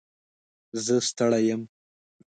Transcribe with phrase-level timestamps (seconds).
[0.83, 1.61] زه ستړی یم.